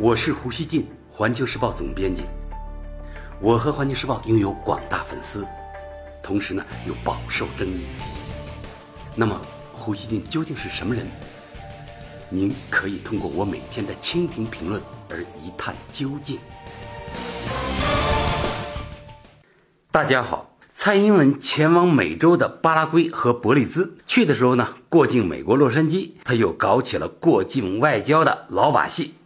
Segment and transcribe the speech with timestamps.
[0.00, 2.22] 我是胡锡进，环球时报总编辑。
[3.40, 5.44] 我和环球时报拥有广大粉丝，
[6.22, 7.86] 同时呢又饱受争议。
[9.16, 9.36] 那么，
[9.72, 11.04] 胡锡进究竟是什么人？
[12.28, 14.80] 您可以通过我每天的蜻蜓评论
[15.10, 16.38] 而一探究竟。
[19.90, 29.16] 大家好，蔡英文前往美洲的巴拉圭和伯利兹，去的时候呢，过境美国洛杉矶，他又搞起了过境外交的老把戏。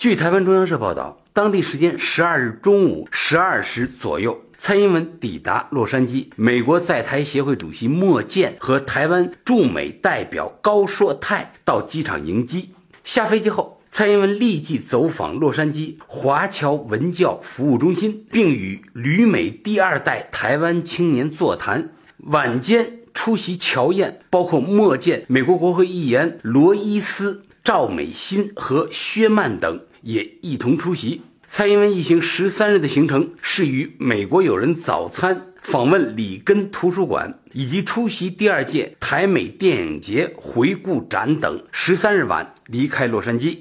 [0.00, 12.70] 据台湾中央社报道，当地时间十二日中午十二时左右，蔡英文抵达洛杉矶，美国在台协会主席莫健和台湾驻美代表高硕泰到机场迎机。
[13.04, 21.90] 下飞机后，蔡英文立即走访洛杉矶华侨文教服务中心，并与旅美第二代台湾青年座谈。
[22.20, 29.78] 晚间出席侨宴，包括莫健、美国国会议员罗伊斯、赵美心和薛曼等。
[30.02, 31.22] 也一同出席。
[31.52, 41.64] 蔡英文一行十三日的行程是与美国友人早餐、访问里根图书馆，以及出席第二届台美电影节回顾展等。
[41.72, 43.58] 十三日晚离开洛杉矶。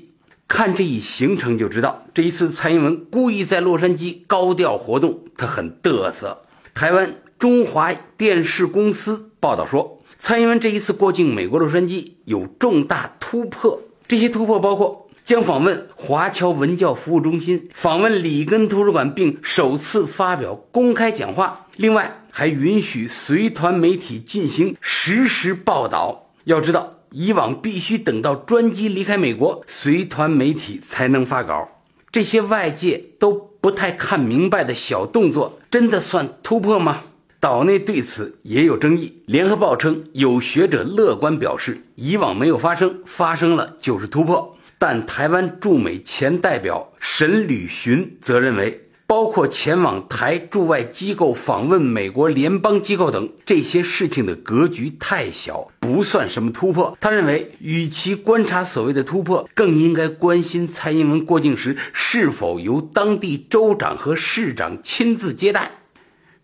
[0.48, 6.44] 看这一行程就知道，这一次蔡英文故意在洛杉矶高调活动，他很嘚瑟。
[6.76, 15.09] 台湾中华电视公司报道说，蔡英文这一次过境美国洛杉矶有重大突破，这些突破包括。
[15.30, 21.68] 将访问华侨文教服务中心，访问里根图书馆，并首次发表公开讲话。
[21.76, 26.32] 另外，还允许随团媒体进行实时报道。
[26.46, 31.70] 要知道，以往必须等到专机离开美国，随团媒体才能发稿。
[32.12, 37.04] 这些外界都不太看明白的小动作，真的算突破吗？
[37.40, 39.22] 岛内对此也有争议。
[39.28, 44.56] 联合报称，有学者乐观表示，以往没有发生，发生了就是突破。
[44.82, 56.98] 但台湾驻美前代表沈履寻则认为，包括前往台驻外机构访问美国联邦机构等这些事情的格局太小，不算什么突破。
[57.02, 65.72] 他认为，与其观察所谓的突破，更应该关心蔡英文过境时是否由当地州长和市长亲自接待。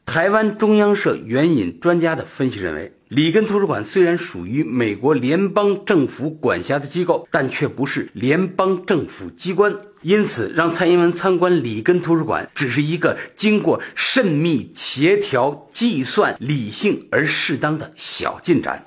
[0.06, 2.92] 台湾中央社援引专家的分析认为。
[3.10, 18.84] 里根图书馆虽然属于美国联邦政府管辖的机构，但却不是联邦政府机关，因此让蔡英文参观里根图书馆只是一个经过慎密协调、计算、理性而适当的小进展。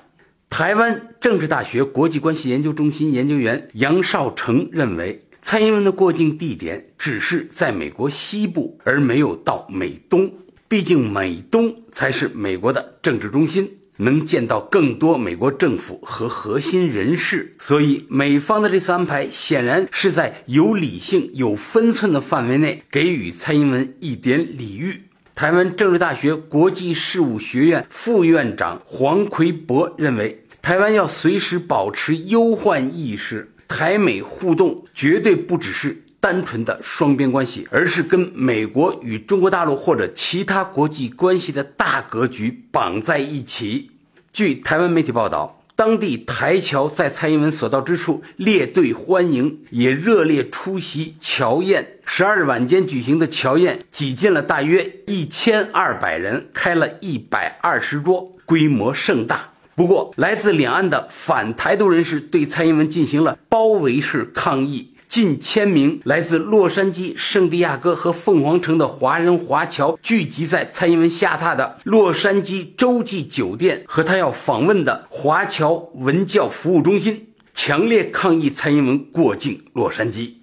[0.49, 10.29] 台湾政治大学国际关系研究中心研究员杨少成认为，蔡英文的过境地点只是在美国西部，而没有到美东，
[10.69, 13.77] 毕竟美东才是美国的政治中心。
[14.01, 25.01] 能见到更多美国政府和核心人士，所以美方的这次安排显然是在有理性、有分寸的范围内给予蔡英文一点礼遇。
[25.35, 36.03] 台湾政治大学国际事务学院副院长黄奎博认为，台湾要随时保持忧患意识，台美互动绝对不只是。
[36.19, 43.91] 单纯的双边关系，而是跟美国与中国大陆或者其他国际关系的大格局绑在一起。
[44.33, 51.99] 据台湾媒体报道，当地台侨在蔡英文所到之处列队欢迎，也热烈出席侨宴。
[52.05, 59.53] 十二日晚间举行的侨宴挤进了大约一千二百人，开了一百二十桌，规模盛大。
[59.75, 64.93] 不过，来自两岸的反台独人士对蔡英文进行了包围式抗议。
[65.09, 80.33] 近千名来自洛杉矶、圣地亚哥和凤凰城的华人华侨聚集在蔡英文下榻的洛杉矶洲际酒店和他要访问的华侨文教服务中心，强烈抗议蔡英文过境洛杉矶。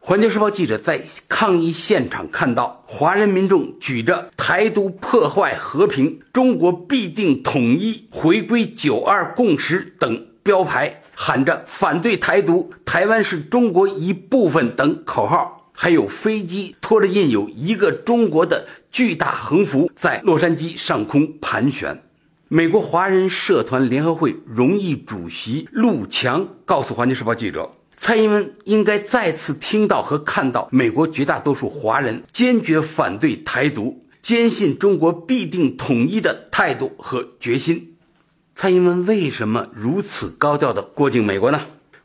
[0.00, 11.02] 环球时报记者在抗议现场看到，华人民众举着“台独破坏和平，中国必定统一，回归九二共识”等标牌。
[11.20, 22.00] 喊着反对台独、台湾是中国一部分等口号，还有飞机拖着印有一个中国的巨大横幅在洛杉矶上空盘旋。
[22.46, 37.87] 美国华人社团联合会荣誉主席陆强告诉环球时报记者，蔡英文应该再次听到和看到美国绝大多数华人坚决反对台独、坚信中国必定统一的态度和决心。
[38.60, 41.60] 蔡英文为什么如此高调的过境美国呢？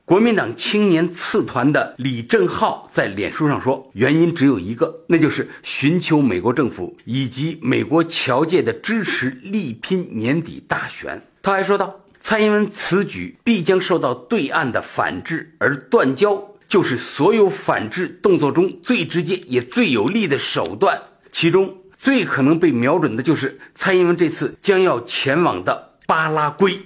[0.06, 11.20] 国民党青年次团的李正浩在脸书上说，原因只有一个，那就是寻求美国政府以及美国侨界的支持，力拼年底大选。
[11.42, 16.52] 他还说道，蔡英文此举必将受到对岸的反制而断交。
[16.68, 21.02] 就是所有反制动作中最直接也最有力的手段，
[21.32, 26.80] 其中最可能被瞄准的就是蔡英文这次将要前往的巴拉圭。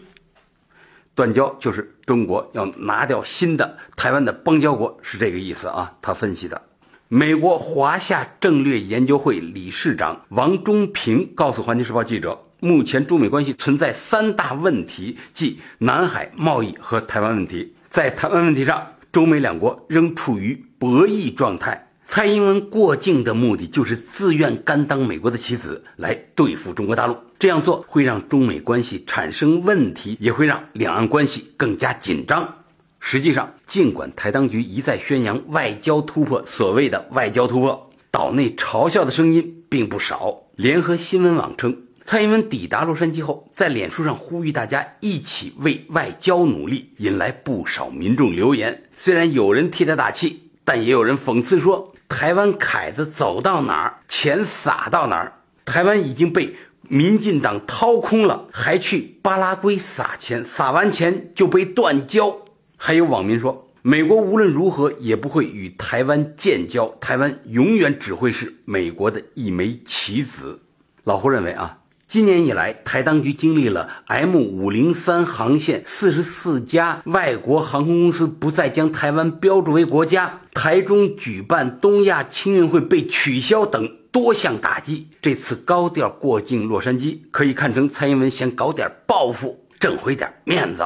[1.16, 5.96] 断交就是中国要拿掉新的台湾的邦交国，是这个意思啊。
[6.02, 6.62] 他分析的，
[7.08, 12.44] 美国华夏战略研究会理事长王忠平告诉《环球时报》记者。
[12.60, 17.76] 目前中美关系存在三大问题，即南海贸易和台湾问题。
[17.90, 21.87] 在台湾问题上，中美两国仍处于博弈状态。
[22.10, 27.18] 蔡英文过境的目的就是自愿甘当美国的棋子，来对付中国大陆。
[27.38, 32.64] 这样做会让中美关系产生问题，也会让两岸关系更加紧张。
[33.02, 40.44] 实际上，尽管台当局一再宣扬外交突破，所谓的外交突破，岛内嘲笑的声音并不少。
[40.56, 41.84] 联合新闻网称。
[42.06, 48.84] 蔡英文抵达洛杉矶后，在脸书上呼吁大家一起为外交努力，引来不少民众留言。
[48.96, 55.34] 虽然有人替他打气，但也有人讽刺说：“台湾凯子走到哪儿，钱撒到哪儿。
[55.66, 56.56] 台湾已经被
[56.90, 62.38] 民进党掏空了，还去巴拉圭撒钱，撒完钱就被断交。”
[62.78, 70.62] 还有网民说：“美国无论如何也不会与台湾建交，台湾永远只会是美国的一枚棋子。”
[71.04, 71.80] 老胡认为啊。
[72.10, 85.10] 今年以来，台当局经历了 M 五零三航线四十四家外国航空公司不再将台湾标注为国家，台中举办东亚青运会被取消等多项打击。
[85.22, 90.86] 这次高调过境洛杉矶，可以看成蔡英文想搞点报复，挣回点面子。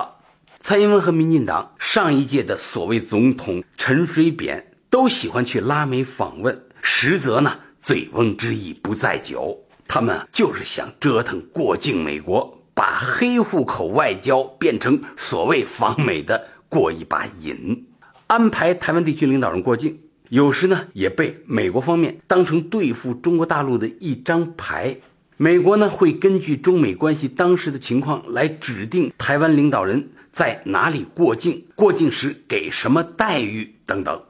[0.60, 9.60] 蔡英文和民进党上一届的所谓总统陈水扁都喜欢去拉美访问，实则呢，醉翁之意不在酒。
[9.94, 17.86] 他们就是想折腾过境美国，把黑户口外交变成所谓访美的过一把瘾，
[18.28, 20.00] 安排台湾地区领导人过境，
[20.30, 24.96] 有时呢也被美国方面当成对付中国大陆的一张牌。
[25.36, 34.24] 美国呢会根据中美关系当时的情况来指定台湾领导人在哪里过境，过境时给什么待遇等等，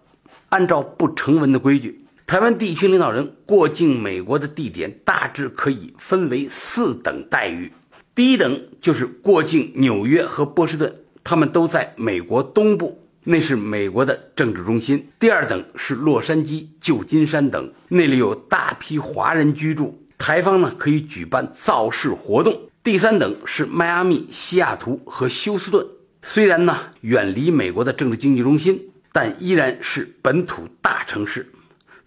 [0.49, 1.99] 按照不成文的规矩。
[2.31, 7.69] 台湾地区领导人过境美国的地点大致可以分为四等待遇。
[8.15, 10.95] 第一等就是过境纽约和波士顿，
[11.25, 15.09] 他们都在美国东部，那是美国的政治中心。
[15.19, 22.57] 第二等是洛杉矶、旧金山等，那里有大批华人居住，台方呢可以举办造势活动。
[22.81, 25.85] 第三等是迈阿密、西雅图和休斯顿，
[26.21, 28.81] 虽然呢远离美国的政治经济中心，
[29.11, 31.45] 但依然是本土大城市。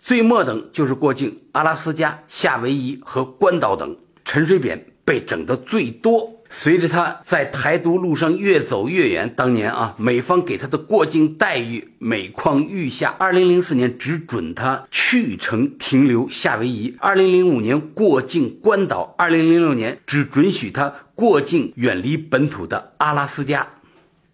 [0.06, 3.96] 最末等就是过境阿拉斯加、夏威夷和关岛等。
[4.22, 6.42] 陈水扁被整得最多。
[6.50, 13.14] 随着他在台独路上越走越远，当年啊，美方给他的过境待遇每况愈下。
[13.18, 23.66] 二零零四年只准他去程停留夏威夷，二零零五年过境关岛，二零零六年只准许他过境远离本土的阿拉斯加。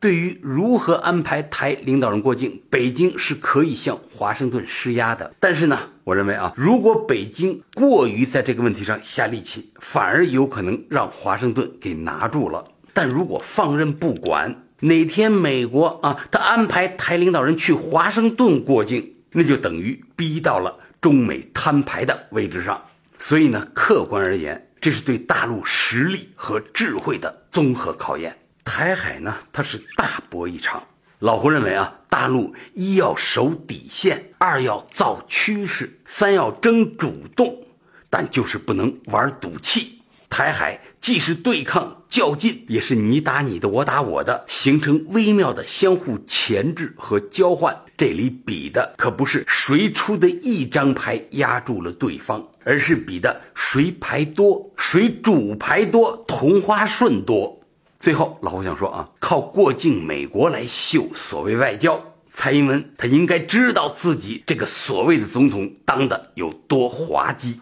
[0.00, 5.34] 对于如何安排台领导人过境，北京是可以向华盛顿施压的。
[5.38, 12.64] 但是呢，我认为啊，如果北京过于在这个问题上下力气，反而有可能让华盛顿给拿住了。
[12.94, 22.82] 但如果放任不管，哪天美国啊，他安排台领导人去华盛顿过境，那就等于逼到了中美摊牌的位置上。
[23.18, 28.34] 所以呢，客观而言，这是对大陆实力和智慧的综合考验。
[28.64, 30.82] 台海呢，它是大博弈场。
[31.18, 37.62] 老胡认为啊，大陆一要守底线，二要造趋势，三要争主动，
[38.08, 40.00] 但就是不能玩赌气。
[40.30, 47.76] 台海既是对抗较劲，也是你打你的，我打我的，形成微妙的相互钳制和交换。
[47.98, 57.59] 这里比的可不是谁出的一张牌压住了对方，而是比的谁牌多，谁主牌多，同花顺多。
[58.00, 62.02] 最后，老胡想说啊，靠过境美国来秀所谓外交，
[62.32, 67.60] 蔡英文他应该知道自己这个所谓的总统当的有多滑稽，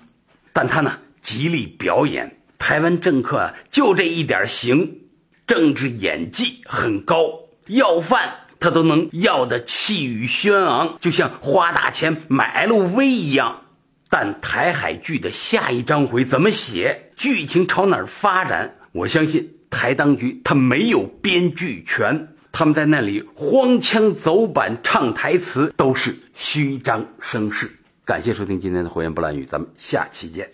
[0.52, 5.00] 但他呢极力表演，台湾政客啊就这一点行，
[5.44, 7.30] 政治演技很高，
[7.66, 13.62] 要饭他都能要的气宇轩昂，就像花大钱买 LV 一样。
[14.08, 19.57] 但台海剧的下一章回怎么写，剧情朝哪儿发展，我相信。
[19.70, 27.70] 台当局他没有编剧权，他们在那里荒腔走板唱台词都是虚张声势。
[28.04, 30.50] 感谢收听今天的火焰不蓝语，咱们下期见。